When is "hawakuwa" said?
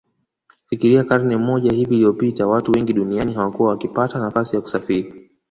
3.33-3.69